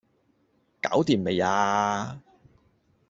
[0.81, 2.19] 搞掂未呀?